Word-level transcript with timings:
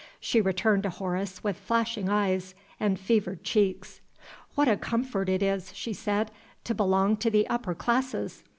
She 0.19 0.41
turned 0.41 0.81
to 0.81 0.89
Horace 0.89 1.43
with 1.43 1.57
flashing 1.59 2.09
eyes 2.09 2.55
and 2.79 2.99
fevered 2.99 3.43
cheeks. 3.43 4.01
"What 4.55 4.67
a 4.67 4.75
comfort 4.75 5.29
it 5.29 5.43
is," 5.43 5.75
she 5.75 5.93
said, 5.93 6.31
"to 6.63 6.73
belong 6.73 7.17
to 7.17 7.29
the 7.29 7.45
upper 7.49 7.75
classes! 7.75 8.43